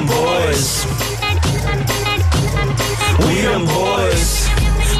them 0.00 0.06
boys. 0.06 0.86
We 3.26 3.42
them 3.42 3.64
boys. 3.66 4.48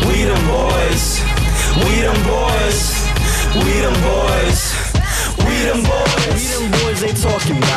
We 0.06 0.24
them 0.24 0.46
boys. 0.46 1.20
We 1.76 2.00
them 2.00 2.20
boys. 2.24 2.80
We 3.54 3.72
them 3.80 3.96
boys. 4.04 4.60
We 5.38 5.56
them 5.68 5.82
boys. 5.82 6.34
We 6.34 6.66
them 6.66 6.70
boys 6.70 7.00
they 7.00 7.12
talking 7.12 7.69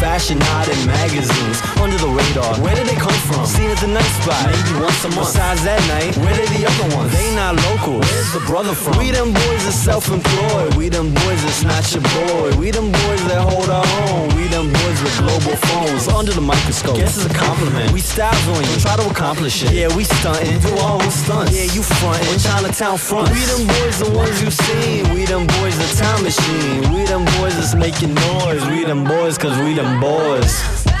fashion 0.00 0.40
out 0.56 0.66
in 0.66 0.80
magazines. 0.88 1.60
Under 1.76 1.98
the 2.00 2.08
radar. 2.08 2.56
Where 2.64 2.74
did 2.74 2.88
they 2.88 2.96
come 2.96 3.20
from? 3.28 3.44
Seen 3.44 3.70
at 3.70 3.78
the 3.78 3.92
night 3.92 4.12
spot. 4.24 4.40
Maybe 4.48 4.72
once 4.80 5.04
a 5.04 5.12
month. 5.12 5.36
Besides 5.36 5.62
that 5.68 5.80
night, 5.92 6.16
where 6.24 6.34
they 6.34 6.48
the 6.56 6.64
other 6.64 6.88
ones? 6.96 7.12
They 7.12 7.28
not 7.36 7.54
local. 7.68 8.00
Where's 8.00 8.32
the 8.32 8.40
brother 8.48 8.74
from? 8.74 8.96
We 8.96 9.12
them 9.12 9.32
boys 9.36 9.62
are 9.68 9.76
self-employed. 9.76 10.74
We 10.74 10.88
them 10.88 11.12
boys 11.12 11.40
that's 11.44 11.62
not 11.62 11.84
your 11.92 12.02
boy. 12.24 12.56
We 12.56 12.72
them 12.72 12.90
boys 12.90 13.22
that 13.28 13.44
hold 13.44 13.68
our 13.68 13.84
own. 14.08 14.32
We 14.34 14.48
them 14.48 14.72
boys 14.72 14.98
with 15.04 15.16
global 15.20 15.56
phones. 15.68 16.08
Under 16.08 16.32
the 16.32 16.40
microscope. 16.40 16.96
Guess 16.96 17.20
it's 17.20 17.28
a 17.28 17.36
compliment. 17.36 17.92
We 17.92 18.00
styles 18.00 18.40
on 18.48 18.64
you. 18.64 18.76
Try 18.80 18.96
to 18.96 19.06
accomplish 19.06 19.62
it. 19.62 19.72
Yeah, 19.76 19.92
we 19.94 20.04
stunting. 20.04 20.58
Do 20.64 20.72
our 20.80 20.96
own 20.96 21.10
stunts. 21.12 21.52
Yeah, 21.52 21.68
you 21.76 21.84
frontin'. 21.84 22.40
Chinatown 22.40 22.96
front. 22.96 23.28
We 23.28 23.44
them 23.52 23.68
boys 23.68 24.00
the 24.00 24.10
ones 24.16 24.40
you 24.40 24.50
seen. 24.50 25.12
We 25.12 25.28
them 25.28 25.44
boys 25.60 25.76
the 25.76 25.88
time 26.00 26.24
machine. 26.24 26.88
We 26.88 27.04
them 27.04 27.24
boys 27.36 27.54
that's 27.60 27.74
making 27.74 28.14
noise. 28.14 28.64
We 28.72 28.84
them 28.84 29.04
boys 29.04 29.36
cause 29.36 29.56
we 29.60 29.74
them 29.74 29.89
boys. 29.98 30.99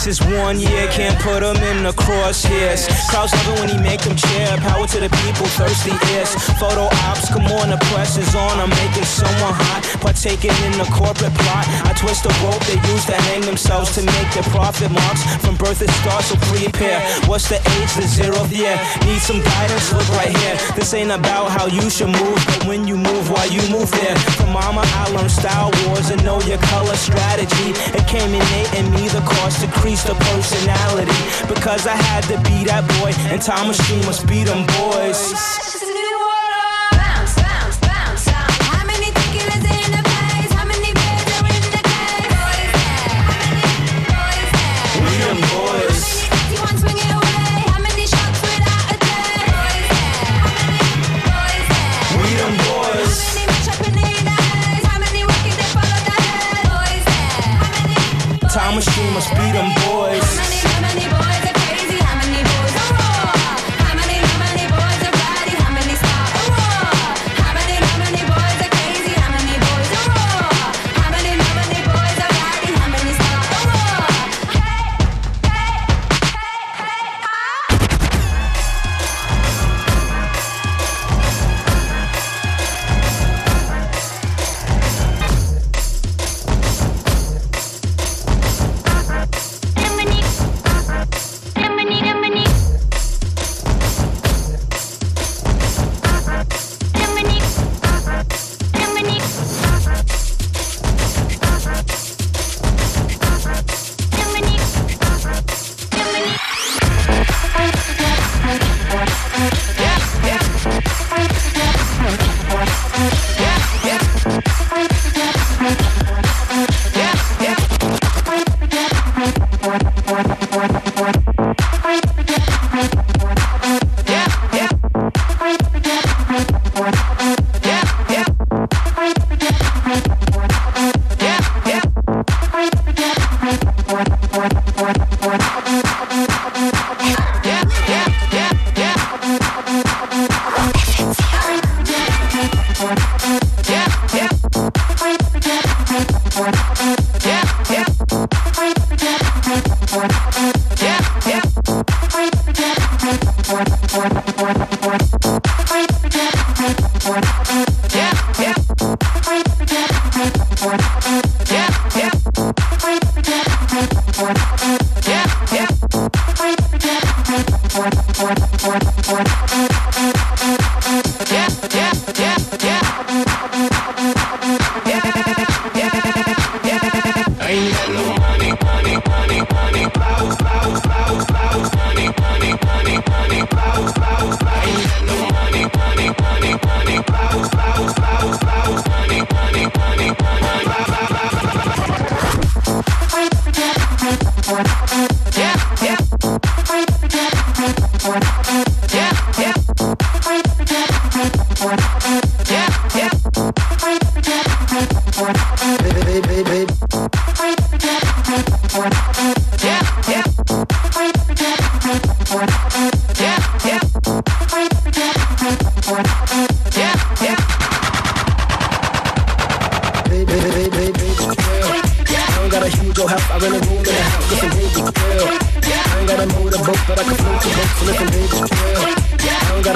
Takes 0.00 0.20
is 0.20 0.26
one 0.32 0.58
year, 0.58 0.88
can't 0.88 1.18
put 1.20 1.40
them 1.40 1.56
in 1.56 1.84
the 1.84 1.92
crosshairs. 1.92 2.88
Crowds 3.10 3.32
love 3.36 3.52
it 3.52 3.60
when 3.60 3.68
he 3.68 3.78
make 3.84 4.00
them 4.00 4.16
cheer. 4.16 4.48
Power 4.64 4.86
to 4.86 4.98
the 5.00 5.12
people, 5.20 5.44
thirsty 5.60 5.92
ears. 6.16 6.32
Photo 6.56 6.88
ops, 7.04 7.28
come 7.28 7.44
on, 7.52 7.68
the 7.68 7.76
press 7.92 8.16
is 8.16 8.34
on. 8.34 8.60
I'm 8.60 8.70
making 8.70 9.04
someone 9.04 9.52
hot, 9.52 9.84
partaking 10.00 10.56
in 10.64 10.72
the 10.80 10.88
corporate 10.88 11.34
plot. 11.36 11.68
I 11.84 11.92
twist 11.92 12.24
the 12.24 12.32
rope 12.40 12.64
they 12.64 12.80
use 12.88 13.04
to 13.12 13.16
hang 13.28 13.42
themselves 13.42 13.92
to 13.96 14.02
make 14.02 14.30
their 14.32 14.48
profit 14.48 14.90
marks. 14.90 15.20
From 15.44 15.56
birth 15.56 15.82
it 15.82 15.90
starts, 16.00 16.32
so 16.32 16.36
prepare. 16.48 17.04
What's 17.28 17.52
the 17.52 17.60
age? 17.60 17.92
The 17.92 18.08
zeroth 18.08 18.48
year. 18.56 18.80
Need 19.04 19.20
some 19.20 19.44
guidance? 19.44 19.92
Look 19.92 20.08
right 20.16 20.32
here. 20.32 20.56
This 20.76 20.94
ain't 20.94 21.12
about 21.12 21.52
how 21.52 21.66
you 21.66 21.90
should 21.90 22.08
move, 22.08 22.40
but 22.48 22.64
when 22.64 22.88
you 22.88 22.96
move, 22.96 23.28
why 23.28 23.52
you 23.52 23.60
move 23.68 23.90
there. 23.92 24.16
From 24.40 24.56
mama, 24.56 24.80
I 24.80 25.12
learned 25.12 25.30
style 25.30 25.68
wars 25.84 26.08
and 26.08 26.24
know 26.24 26.40
your 26.48 26.58
color 26.72 26.96
strategy. 26.96 27.76
It 27.92 28.08
came 28.08 28.32
innate 28.32 28.72
in 28.80 28.88
me, 28.96 29.08
the 29.12 29.20
cost 29.28 29.60
decreased 29.90 30.06
the 30.06 30.14
personality. 30.14 31.12
Because 31.48 31.86
I 31.86 31.96
had 31.96 32.22
to 32.24 32.36
be 32.48 32.64
that 32.64 32.86
boy, 33.00 33.12
and 33.32 33.40
time 33.42 33.68
machine 33.68 34.04
must 34.06 34.26
be 34.26 34.44
them 34.44 34.66
boys. 34.78 35.99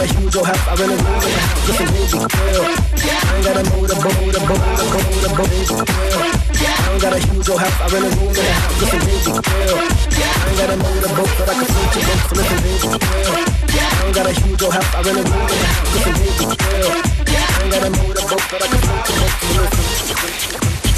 A 0.04 0.20
huge 0.20 0.36
old 0.36 0.46
house, 0.46 0.68
I 0.68 0.74
rent 0.76 0.92
a 0.92 0.96
room 1.00 1.16
in 1.16 1.32
the 1.32 1.40
house, 1.40 1.64
listen, 1.64 1.88
baby 1.88 2.12
girl. 2.12 2.28
I 2.28 3.32
ain't 3.34 3.44
got 3.44 3.56
a 3.56 3.64
motor, 3.72 3.96
motor, 4.04 4.44
motor, 4.44 4.84
motor, 4.92 5.32
motor, 5.32 5.80
girl. 5.80 6.20
I 6.24 6.84
don't 6.84 7.00
got 7.00 7.12
a 7.14 7.20
huge 7.24 7.48
old 7.48 7.60
house, 7.60 7.78
I 7.80 7.88
rent 7.88 8.04
a 8.04 8.10
room 8.12 8.28
in 8.28 8.36
the 8.36 8.52
house, 8.52 8.84
listen, 8.84 9.00
baby 9.00 9.24
girl. 9.24 9.40
I 9.44 10.44
ain't 10.44 10.60
got 10.60 10.68
a 10.68 10.76
motor 10.76 11.08
boat, 11.16 11.32
but 11.40 11.48
I 11.48 11.56
can 11.56 11.68
float 11.72 11.94
your 11.94 12.04
boat, 12.04 12.20
so 12.20 12.34
listen, 12.36 12.58
baby 12.60 12.84
girl. 12.84 13.00
I 13.00 13.96
don't 14.04 14.12
got 14.12 14.26
a 14.28 14.32
huge 14.44 14.62
old 14.62 14.74
house, 14.76 14.90
I 14.92 15.00
rent 15.00 15.16
a 15.16 15.24
room 15.24 15.40
in 15.40 15.56
the 15.56 15.68
house, 15.72 15.88
listen, 15.94 16.12
baby 16.20 16.44
girl. 16.52 17.00
I 17.24 17.64
ain't 17.64 17.72
got 17.72 17.80
a 17.80 17.90
motor 17.96 18.26
boat, 18.28 18.44
but 18.52 18.60
I 18.60 18.68
can 18.68 18.80
float 18.84 19.08
your 19.08 19.16
boat, 19.24 19.32
so 19.40 19.56
listen. 19.56 19.88
She 20.84 20.93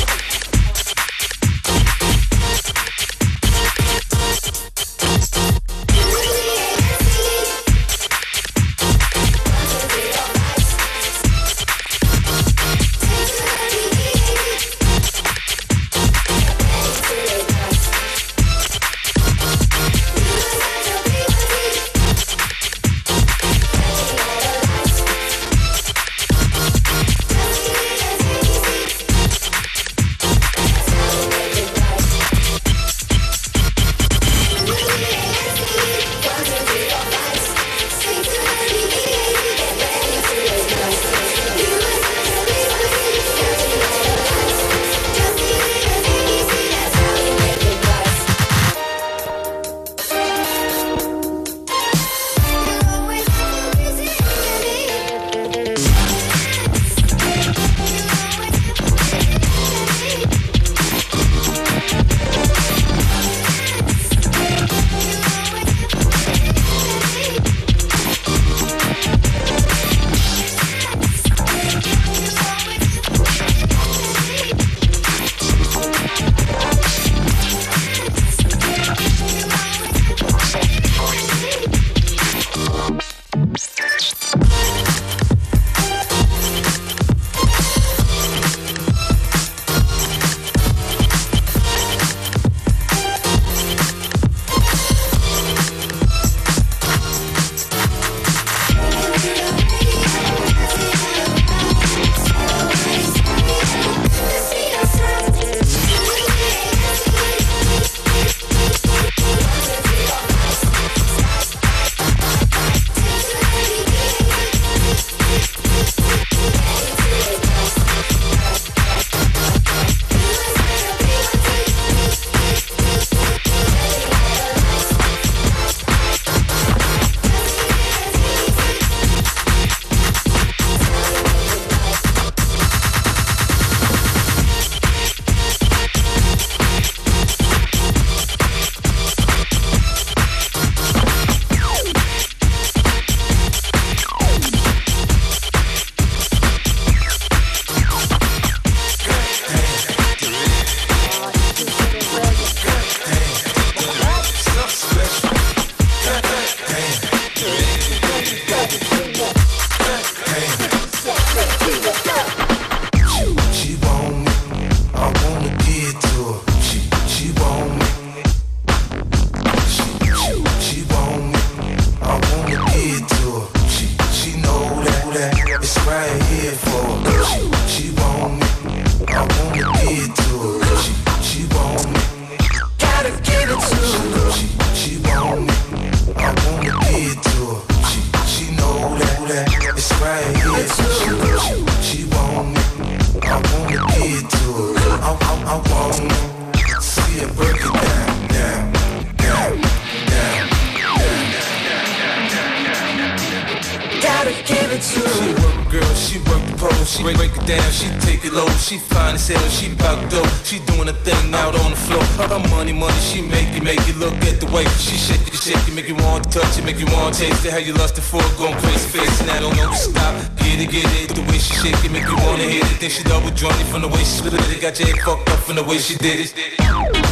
look 214.06 214.22
at 214.22 214.38
the 214.38 214.46
way 214.54 214.64
she 214.78 214.96
shake 214.96 215.26
it, 215.26 215.34
shake 215.34 215.66
it, 215.66 215.74
make 215.74 215.88
you 215.88 215.96
want 216.06 216.22
to 216.24 216.38
touch 216.38 216.58
it, 216.58 216.64
make 216.64 216.78
you 216.78 216.86
want 216.94 217.14
to 217.14 217.26
taste 217.26 217.44
it. 217.44 217.50
How 217.50 217.58
you 217.58 217.74
lustin' 217.74 218.04
for 218.04 218.22
it, 218.22 218.34
going 218.38 218.56
crazy, 218.62 218.86
face 218.98 219.20
and 219.20 219.30
I 219.30 219.40
don't 219.40 219.56
know 219.56 219.72
stop. 219.72 220.14
Get 220.38 220.60
it, 220.62 220.70
get 220.70 220.86
it, 221.00 221.10
the 221.14 221.22
way 221.22 221.38
she 221.38 221.54
shake 221.54 221.84
it, 221.84 221.90
make 221.90 222.06
you 222.06 222.16
wanna 222.26 222.46
hit 222.46 222.62
it. 222.70 222.78
Then 222.80 222.90
she 222.90 223.02
double 223.02 223.30
jointed 223.30 223.66
from 223.66 223.82
the 223.82 223.88
way 223.88 223.98
she 223.98 224.22
split 224.22 224.34
it, 224.34 224.60
got 224.62 224.78
your 224.78 224.88
head 224.88 225.02
fucked 225.02 225.28
up 225.30 225.40
from 225.40 225.56
the 225.56 225.64
way 225.64 225.78
she 225.78 225.96
did 225.96 226.20
it. 226.22 226.30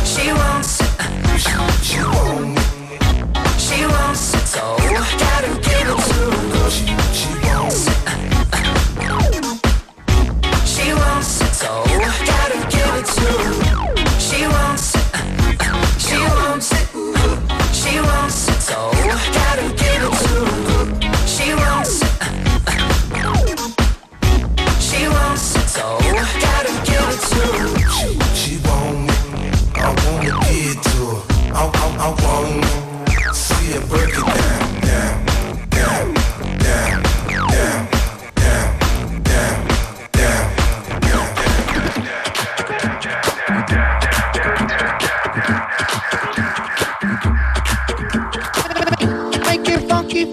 She 0.07 0.33
wants 0.33 0.74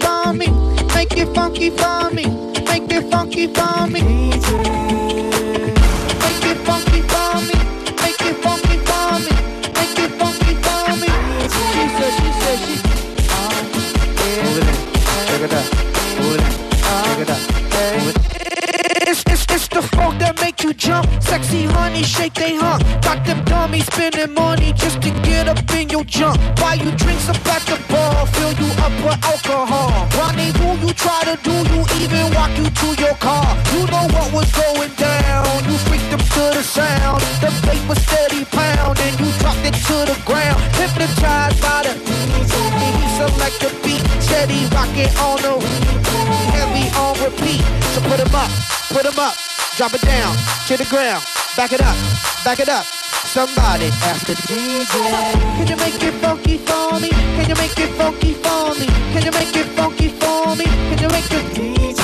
for 0.00 0.32
me, 0.32 0.46
make 0.94 1.16
it 1.16 1.34
funky 1.34 1.70
for 1.70 2.10
me, 2.10 2.26
make 2.64 2.92
it 2.92 3.10
funky 3.10 3.46
for 3.48 3.86
me. 3.88 5.21
Shake 22.32 22.48
they 22.48 22.56
hung. 22.56 22.80
Got 23.00 23.24
them 23.24 23.44
dummies 23.44 23.86
spending 23.86 24.34
money 24.34 24.72
just 24.72 25.00
to 25.02 25.10
get 25.22 25.48
up 25.48 25.58
in 25.74 25.88
your 25.88 26.04
junk. 26.04 26.38
Buy 26.56 26.74
you 26.74 26.90
drinks 26.92 27.28
up 27.28 27.36
at 27.46 27.62
the 27.66 27.78
bar, 27.88 28.26
fill 28.26 28.52
you 28.52 28.70
up 28.82 28.92
with 29.04 29.24
alcohol. 29.24 30.08
Rendezvous, 30.18 30.86
you 30.86 30.92
try 30.94 31.20
to 31.24 31.36
do, 31.42 31.54
you 31.72 31.80
even 32.00 32.34
walk 32.34 32.50
you 32.56 32.68
to 32.68 33.02
your 33.02 33.14
car. 33.16 33.56
You 33.72 33.86
know 33.86 34.06
what 34.14 34.32
was 34.32 34.50
going 34.52 34.92
down. 34.96 35.46
You 35.64 35.76
freaked 35.88 36.10
them 36.10 36.20
to 36.20 36.44
the 36.56 36.62
sound. 36.62 37.22
The 37.40 37.50
bass 37.66 37.82
was 37.88 37.98
steady 38.02 38.44
pound, 38.44 38.98
and 38.98 39.20
You 39.20 39.30
dropped 39.38 39.64
it 39.64 39.74
to 39.88 39.96
the 40.10 40.18
ground. 40.24 40.60
Hypnotized 40.76 41.60
by 41.62 41.82
the 41.86 41.92
he 41.92 43.08
select 43.16 43.58
the 43.60 43.70
beat. 43.84 44.02
Steady 44.22 44.66
rocking 44.74 45.12
on 45.18 45.38
the 45.42 45.54
heavy 46.54 46.86
on 46.96 47.12
repeat. 47.22 47.62
So 47.94 48.00
put 48.08 48.18
'em 48.20 48.34
up, 48.34 48.50
put 48.90 49.04
'em 49.06 49.18
up, 49.18 49.34
drop 49.76 49.94
it 49.94 50.02
down 50.02 50.36
to 50.66 50.76
the 50.76 50.84
ground, 50.86 51.22
back 51.56 51.72
it 51.72 51.80
up, 51.80 51.96
back 52.44 52.60
it 52.60 52.68
up. 52.68 52.86
Somebody 53.24 53.86
ask 54.04 54.26
the 54.26 54.34
DJ. 54.34 54.92
Can 55.56 55.66
you 55.66 55.76
make 55.76 56.02
it 56.02 56.14
funky 56.20 56.58
for 56.58 56.98
me? 57.00 57.10
Can 57.10 57.48
you 57.48 57.54
make 57.54 57.78
it 57.78 57.90
funky 57.96 58.34
for 58.34 58.74
me? 58.74 58.86
Can 59.12 59.24
you 59.24 59.32
make 59.32 59.56
it 59.56 59.66
funky 59.76 60.08
for 60.08 60.56
me? 60.56 60.64
Can 60.64 60.98
you 60.98 61.08
make 61.08 61.30
it 61.30 61.44
DJ? 61.54 62.02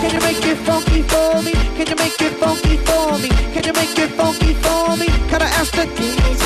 Can 0.00 0.10
you 0.14 0.20
make 0.20 0.44
it 0.44 0.56
funky 0.66 1.02
for 1.02 1.42
me? 1.42 1.52
Can 1.76 1.86
you 1.86 1.96
make 1.96 2.20
it 2.20 2.32
funky 2.40 2.76
for 2.78 3.18
me? 3.18 3.28
Can 3.54 3.64
you 3.64 3.72
make 3.74 3.98
it 3.98 4.10
funky 4.16 4.54
for 4.54 4.96
me? 4.96 5.06
Can 5.30 5.42
I 5.42 5.48
ask 5.60 5.72
the 5.72 5.86
DJ? 5.98 6.42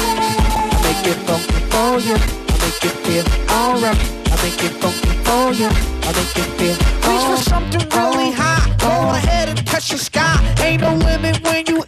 I 0.71 0.83
make 0.85 1.07
it 1.07 1.19
funky 1.27 1.61
for 1.73 2.01
you. 2.01 2.17
I 2.17 2.57
make 2.65 2.85
it 2.85 2.97
feel 3.05 3.25
alright. 3.51 4.01
I 4.33 4.37
make 4.43 4.63
it 4.65 4.75
funky 4.81 5.13
for 5.25 5.53
you. 5.55 5.69
I 5.69 6.13
make 6.13 6.37
it 6.37 6.51
feel 6.59 6.77
Reach 7.07 7.25
for 7.31 7.37
something 7.37 7.89
really 7.97 8.33
high. 8.33 8.67
Go 8.79 9.11
ahead 9.15 9.49
and 9.49 9.67
touch 9.67 9.91
the 9.91 9.99
sky. 9.99 10.37
Ain't 10.63 10.83
no 10.83 10.95
limit 10.95 11.43
when 11.45 11.65
you 11.67 11.85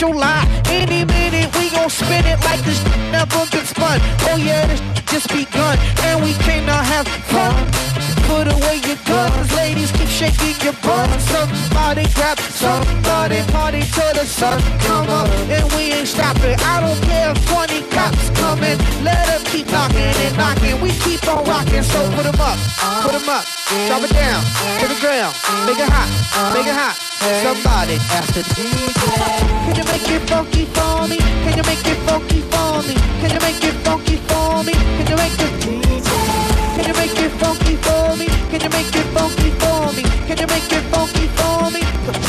your 0.00 0.14
life. 0.14 0.48
Any 0.68 1.04
minute 1.04 1.54
we 1.56 1.70
gon' 1.70 1.90
spin 1.90 2.24
it 2.26 2.40
like 2.44 2.62
this 2.64 2.82
never 3.12 3.46
been 3.50 3.66
spun. 3.66 4.00
Oh 4.28 4.36
yeah, 4.36 4.66
this 4.66 4.80
just 5.10 5.28
begun. 5.28 5.78
And 6.02 6.22
we 6.22 6.32
to 6.34 6.72
have 6.72 7.06
fun. 7.30 7.54
Put 8.26 8.48
away 8.48 8.80
your 8.88 8.96
guns, 9.04 9.52
ladies 9.54 9.92
keep 9.92 10.08
shaking 10.08 10.56
your 10.64 10.72
butt. 10.82 11.08
Somebody 11.20 12.06
grab 12.14 12.38
somebody, 12.40 13.42
party 13.52 13.82
till 13.92 14.12
the 14.14 14.24
sun 14.24 14.60
come 14.80 15.08
up, 15.08 15.28
and 15.48 15.64
we 15.74 15.92
ain't 15.92 16.08
stopping. 16.08 16.56
I 16.60 16.80
don't 16.80 17.00
care 17.04 17.30
if 17.30 17.38
20 17.46 17.82
cops 17.94 18.30
coming, 18.40 18.78
let 19.04 19.26
them 19.28 19.42
keep 19.52 19.66
knocking 19.70 20.14
and 20.24 20.36
knocking. 20.36 20.80
We 20.80 20.90
keep 21.04 21.26
on 21.28 21.44
rocking, 21.44 21.82
so 21.82 22.00
put 22.16 22.26
'em 22.26 22.40
up, 22.40 22.58
put 23.04 23.14
'em 23.14 23.28
up, 23.28 23.44
drop 23.86 24.02
it 24.02 24.12
down 24.12 24.42
to 24.80 24.88
the 24.88 24.98
ground, 25.00 25.34
make 25.66 25.78
it 25.78 25.88
hot, 25.88 26.08
make 26.54 26.66
it 26.66 26.74
hot. 26.74 27.03
Somebody 27.20 27.96
ask 28.10 28.34
the 28.34 28.42
DJ. 28.42 29.00
Can 29.64 29.76
you 29.76 29.84
make 29.84 30.08
it 30.08 30.28
funky 30.28 30.64
for 30.66 31.08
me? 31.08 31.18
Can 31.18 31.56
you 31.56 31.62
make 31.62 31.86
it 31.86 31.98
funky 32.06 32.40
for 32.52 32.82
me? 32.82 32.94
Can 33.20 33.30
you 33.30 33.40
make 33.40 33.64
it 33.64 33.74
funky 33.84 34.16
for 34.28 34.62
me? 34.64 34.72
Can 34.72 35.06
you 35.06 35.16
make 35.16 35.38
it 35.38 35.52
DJ? 35.62 36.10
Can 36.76 36.84
you 36.88 36.94
make 36.94 37.18
it 37.18 37.30
funky 37.40 37.76
for 37.76 38.16
me? 38.16 38.26
Can 38.50 38.60
you 38.60 38.70
make 38.70 38.94
it 38.94 39.06
funky 39.14 39.50
for 39.62 39.92
me? 39.96 40.02
Can 40.26 40.38
you 40.38 40.46
make 40.46 40.72
it 40.72 40.84
funky 40.92 41.26
for 41.38 41.70
me? 41.70 42.23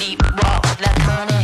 deep 0.00 0.22
wall, 0.22 0.62
like 0.80 0.98
honey. 1.02 1.39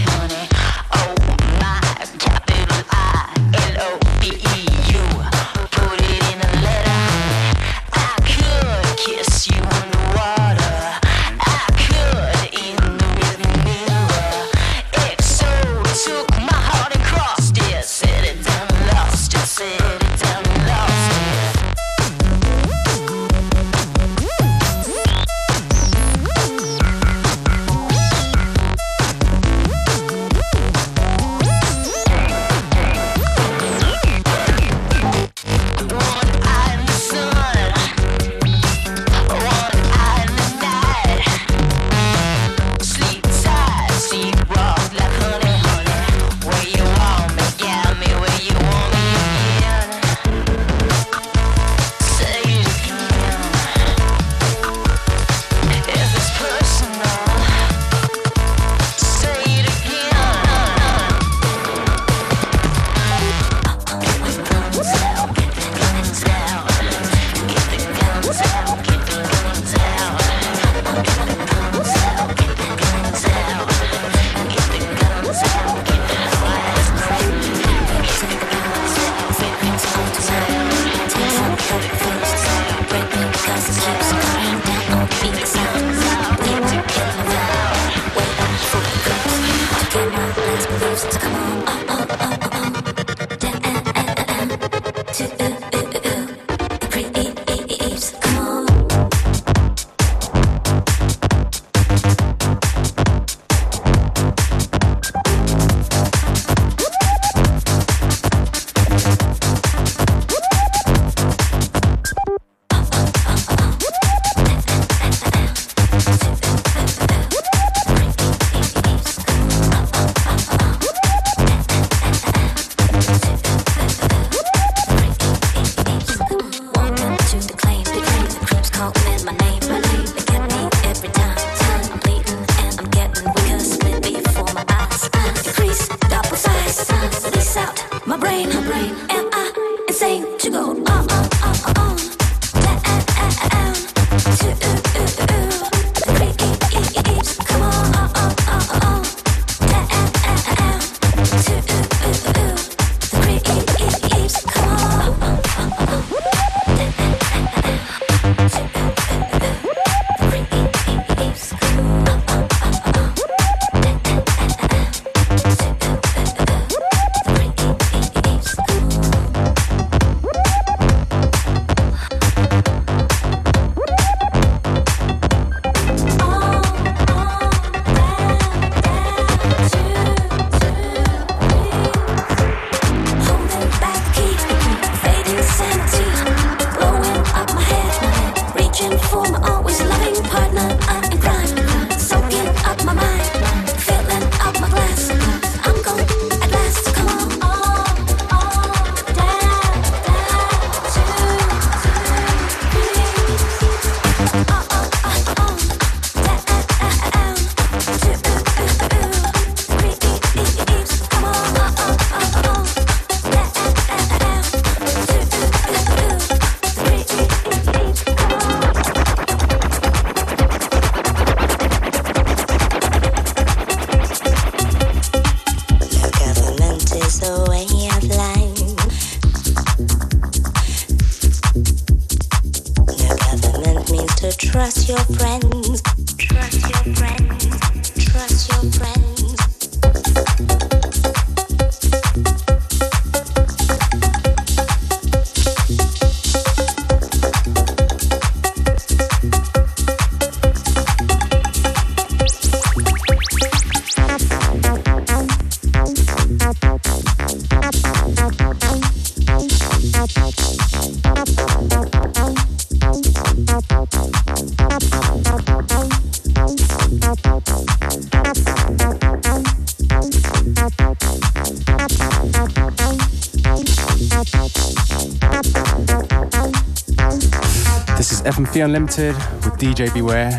FM4 278.56 278.64
Unlimited 278.64 279.14
with 279.44 279.58
DJ 279.58 279.92
Beware. 279.92 280.30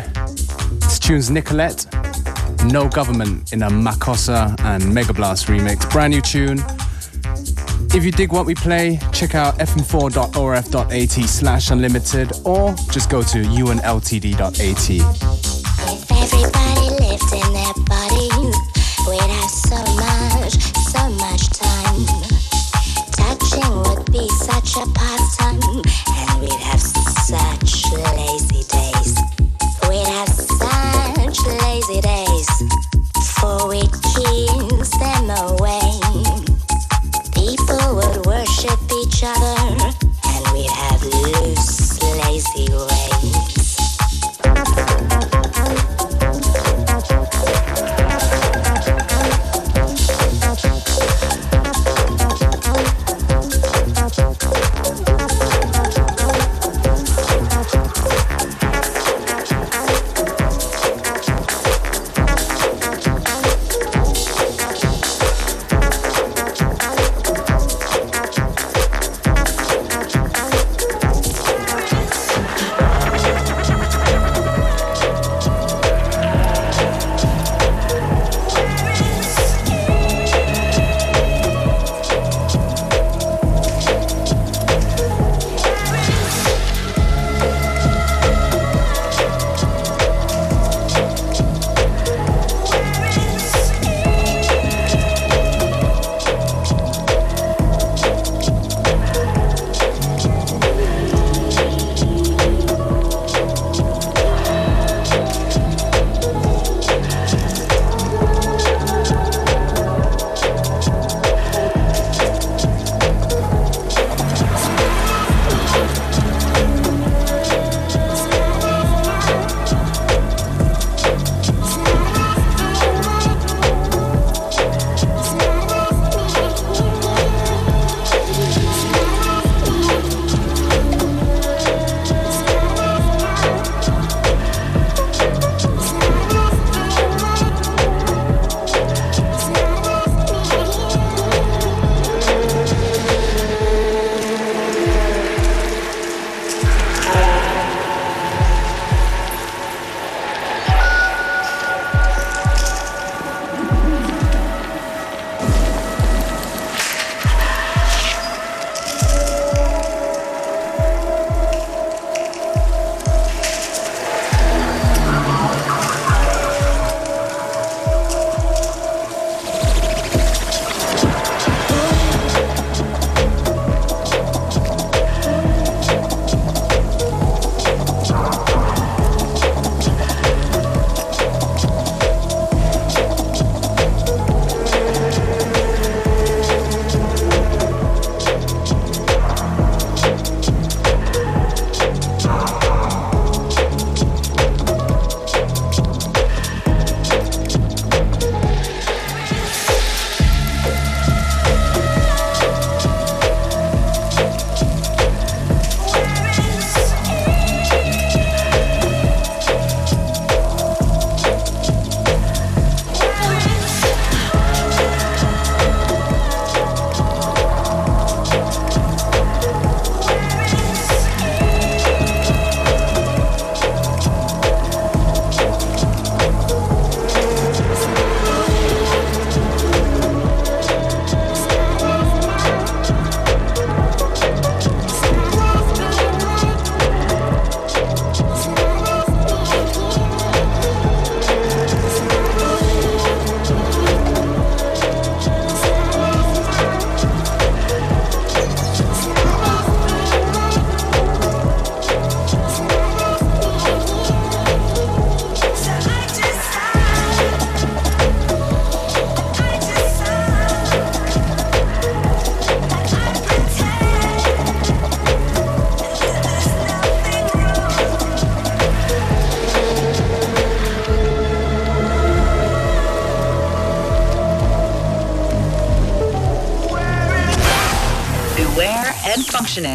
This 0.80 0.98
tune's 0.98 1.30
Nicolette, 1.30 1.86
No 2.64 2.88
Government 2.88 3.52
in 3.52 3.62
a 3.62 3.68
Makossa 3.68 4.58
and 4.60 4.82
Megablast 4.82 5.46
remix. 5.46 5.88
Brand 5.92 6.12
new 6.12 6.20
tune. 6.20 6.58
If 7.94 8.04
you 8.04 8.10
dig 8.10 8.32
what 8.32 8.44
we 8.44 8.54
play, 8.56 8.98
check 9.12 9.36
out 9.36 9.58
fm4.orf.at 9.58 11.28
slash 11.28 11.70
unlimited 11.70 12.32
or 12.44 12.74
just 12.90 13.08
go 13.08 13.22
to 13.22 13.38
unltd.at. 13.38 14.90
If 15.90 16.10
everybody 16.10 16.68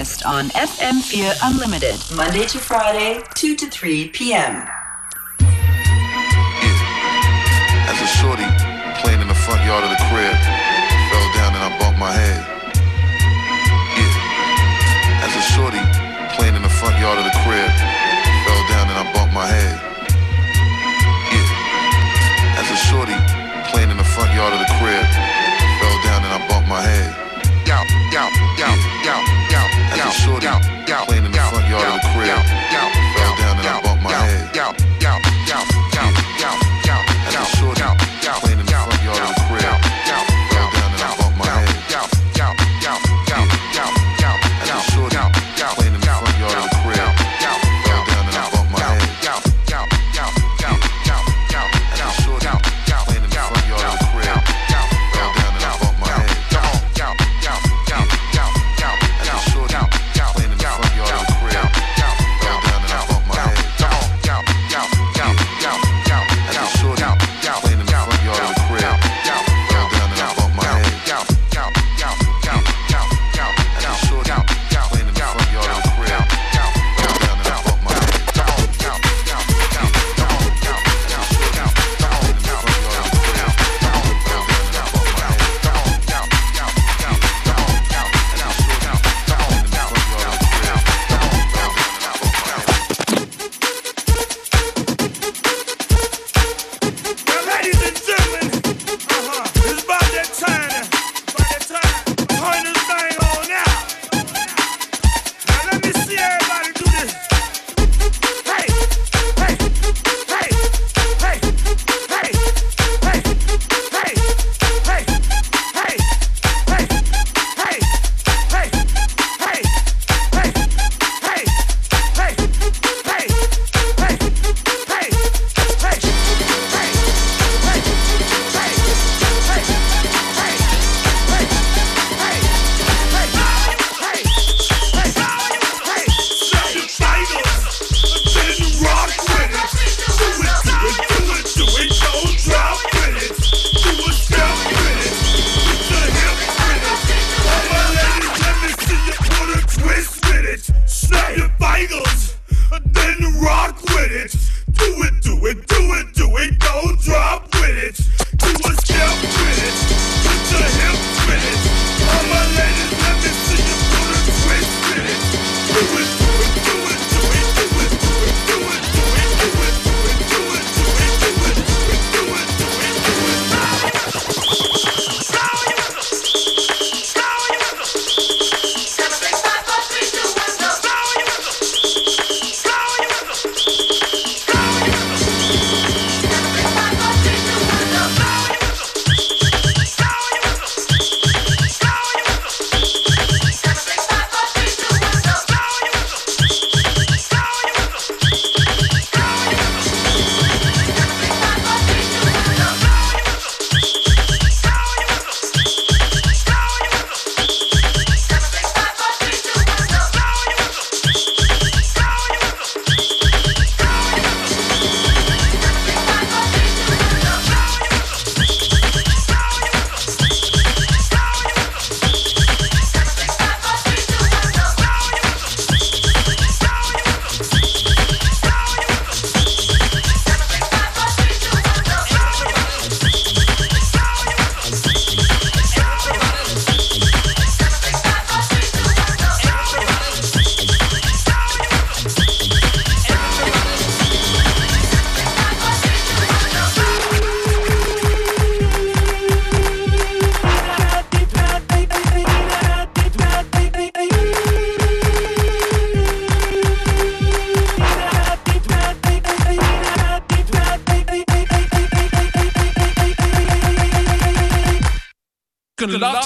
breakfast 0.03 0.25
on 0.25 0.49
FM4 0.49 1.31
Unlimited, 1.43 1.95
Monday 2.13 2.45
to 2.47 2.59
Friday, 2.59 3.23
2 3.35 3.55
to 3.55 3.69
3 3.69 4.09
p.m. 4.09 4.67
Yeah. 4.67 5.47
As 7.87 7.95
a 8.03 8.07
shorty 8.19 8.43
playing 8.99 9.21
in 9.21 9.29
the 9.29 9.39
front 9.47 9.63
yard 9.63 9.83
of 9.85 9.89
the 9.95 10.01
crib, 10.11 10.35
fell 11.07 11.27
down 11.39 11.55
and 11.55 11.63
I 11.63 11.71
bumped 11.79 11.99
my 11.99 12.11
head. 12.11 12.43
Yeah. 13.95 15.23
As 15.23 15.31
a 15.39 15.43
shorty 15.55 15.79
playing 16.35 16.55
in 16.59 16.63
the 16.63 16.73
front 16.83 16.99
yard 16.99 17.17
of 17.19 17.23
the 17.23 17.35
crib, 17.47 17.71
fell 18.43 18.63
down 18.75 18.91
and 18.91 18.99
I 18.99 19.05
bumped 19.15 19.33
my 19.33 19.47
head. 19.47 19.79
Yeah. 21.31 22.59
As 22.59 22.67
a 22.67 22.75
shorty 22.91 23.15
playing 23.71 23.89
in 23.89 23.95
the 23.95 24.09
front 24.11 24.35
yard 24.35 24.51
of 24.51 24.59
the 24.59 24.67
crib, 24.83 25.07
fell 25.79 25.97
down 26.03 26.27
and 26.27 26.33
I 26.35 26.39
bumped 26.51 26.67
my 26.67 26.81
head. 26.81 27.07
Yow, 27.63 27.79
yow, 28.11 28.27
yow, 28.59 28.75
yow, 29.07 29.19
yow. 29.51 29.72
Yo, 29.95 30.39
yo, 30.39 30.59
yo, 30.87 31.05
playing 31.05 31.25
in 31.25 31.31
the 31.31 31.37
front 31.37 31.69
yard 31.69 31.87
of 31.87 32.01
the 32.01 32.09
crib. 32.15 33.22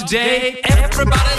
day. 0.07 0.61
Everybody 0.63 1.36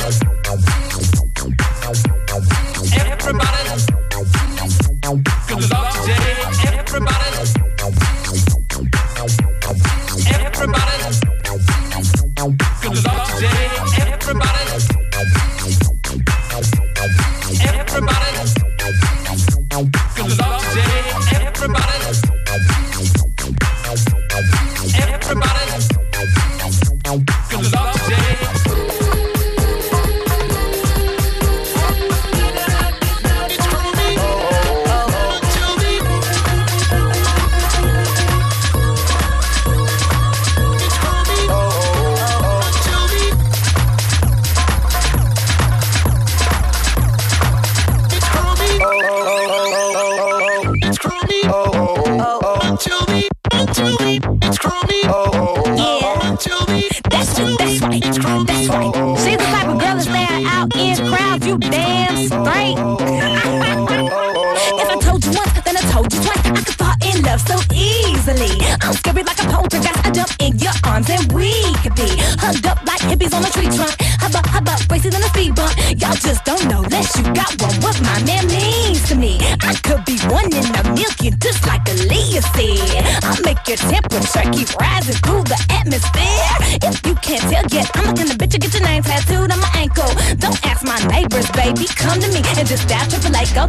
easily. 68.28 68.66
I'm 68.80 68.94
scary 68.94 69.22
like 69.22 69.38
a 69.42 69.46
poltergeist. 69.48 70.06
I 70.06 70.10
jump 70.10 70.30
in 70.40 70.58
your 70.58 70.72
arms 70.84 71.08
and 71.10 71.32
we 71.32 71.52
could 71.82 71.94
be 71.94 72.08
hugged 72.38 72.66
up 72.66 72.84
like 72.86 73.00
hippies 73.00 73.34
on 73.34 73.44
a 73.44 73.50
tree 73.50 73.68
trunk. 73.74 73.94
Hubba 74.20 74.42
hubba, 74.48 74.76
racing 74.90 75.12
in 75.12 75.22
a 75.22 75.28
speed 75.28 75.54
bump. 75.54 75.74
Y'all 75.96 76.14
just 76.14 76.44
don't 76.44 76.64
know 76.68 76.82
that 76.82 77.06
you 77.16 77.22
got 77.32 77.50
one. 77.60 77.74
What 77.80 78.00
my 78.02 78.22
man 78.24 78.46
means 78.48 79.06
to 79.08 79.14
me. 79.14 79.38
I 79.62 79.74
could 79.82 80.04
be 80.04 80.18
one 80.28 80.52
in 80.52 80.66
a 80.76 80.82
million, 80.92 81.38
just 81.40 81.66
like 81.66 81.84
Aaliyah 81.84 82.44
said. 82.54 83.24
I'll 83.24 83.40
make 83.44 83.60
your 83.66 83.78
temperature 83.78 84.44
keep 84.52 84.68
rising 84.76 85.18
through 85.24 85.44
the 85.44 85.58
atmosphere. 85.70 86.52
If 86.84 87.04
you 87.06 87.14
can't 87.16 87.42
tell 87.48 87.64
yet, 87.72 87.90
I'm 87.94 88.12
looking 88.12 88.28
to 88.28 88.36
bitch 88.36 88.52
you 88.54 88.60
get 88.60 88.74
your 88.74 88.84
name 88.84 89.02
tattooed 89.02 89.50
on 89.50 89.60
my 89.60 89.70
ankle. 89.74 90.10
Don't 90.38 90.58
ask 90.66 90.84
my 90.84 90.98
neighbors, 91.08 91.48
baby. 91.52 91.86
Come 91.96 92.20
to 92.20 92.28
me 92.28 92.42
and 92.44 92.66
just 92.68 92.88
dial 92.88 93.06
triple 93.08 93.34
A, 93.34 93.44
go 93.54 93.68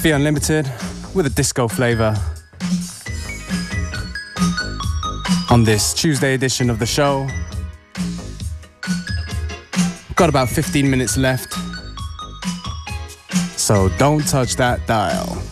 FM4 0.00 0.16
Unlimited 0.16 0.72
with 1.14 1.26
a 1.26 1.30
disco 1.30 1.68
flavor. 1.68 2.16
On 5.50 5.62
this 5.62 5.92
Tuesday 5.92 6.32
edition 6.32 6.70
of 6.70 6.78
the 6.78 6.86
show. 6.86 7.28
Got 10.16 10.30
about 10.30 10.48
15 10.48 10.90
minutes 10.90 11.18
left. 11.18 11.52
So 13.58 13.90
don't 13.98 14.26
touch 14.26 14.56
that 14.56 14.86
dial. 14.86 15.49